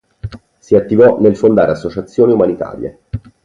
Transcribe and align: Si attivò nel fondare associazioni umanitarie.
Si 0.57 0.73
attivò 0.75 1.19
nel 1.21 1.37
fondare 1.37 1.69
associazioni 1.69 2.33
umanitarie. 2.33 3.01